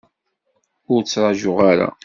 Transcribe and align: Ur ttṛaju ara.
Ur 0.93 1.01
ttṛaju 1.03 1.53
ara. 1.71 1.89